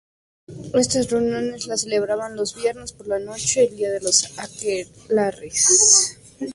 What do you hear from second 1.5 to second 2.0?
las